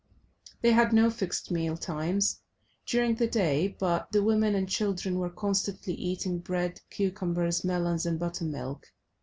They 0.63 0.71
had 0.71 0.93
no 0.93 1.11
fixed 1.11 1.51
meal 1.51 1.77
times 1.77 2.39
during 2.87 3.13
the 3.13 3.27
day, 3.27 3.75
but 3.79 4.11
the 4.11 4.23
women 4.23 4.55
and 4.55 4.67
children 4.67 5.19
were 5.19 5.29
constantly 5.29 5.93
eating 5.93 6.39
bread, 6.39 6.81
cucumbers, 6.89 7.63
melons 7.63 8.07
and 8.07 8.17
buttermilk. 8.17 8.87